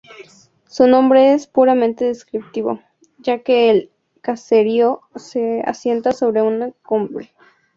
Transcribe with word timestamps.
Su 0.67 0.87
nombre 0.87 1.33
es 1.35 1.45
puramente 1.45 2.05
descriptivo, 2.05 2.79
ya 3.19 3.43
que 3.43 3.69
el 3.69 3.91
caserío 4.21 5.01
se 5.15 5.61
asienta 5.63 6.11
sobre 6.11 6.41
una 6.41 6.71
cumbre. 6.83 7.35